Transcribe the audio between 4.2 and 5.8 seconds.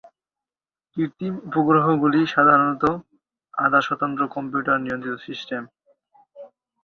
কম্পিউটার-নিয়ন্ত্রিত system.